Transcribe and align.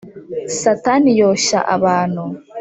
Satani 0.61 1.11
yoshya 1.21 1.59
abantu 1.75 2.23